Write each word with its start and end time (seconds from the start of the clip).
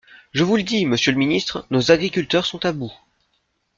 Je 0.33 0.43
vous 0.43 0.55
le 0.57 0.63
dis, 0.63 0.87
monsieur 0.87 1.11
le 1.11 1.19
ministre, 1.19 1.67
nos 1.69 1.91
agriculteurs 1.91 2.47
sont 2.47 2.65
à 2.65 2.71
bout. 2.71 2.91